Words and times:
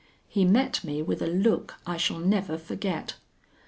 He 0.27 0.45
met 0.45 0.83
me 0.83 1.03
with 1.03 1.21
a 1.21 1.27
look 1.27 1.75
I 1.85 1.95
shall 1.97 2.17
never 2.17 2.57
forget. 2.57 3.17